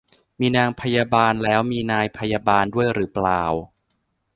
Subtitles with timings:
[0.39, 3.43] มีนางพยาบาลแล้วมีนายพยาบาลด้วยหรือเปล่า